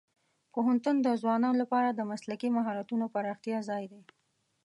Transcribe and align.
پوهنتون 0.53 0.95
د 1.01 1.07
ځوانانو 1.21 1.59
لپاره 1.63 1.89
د 1.91 2.01
مسلکي 2.11 2.49
مهارتونو 2.57 3.05
پراختیا 3.13 3.57
ځای 3.69 3.83
دی. 3.91 4.01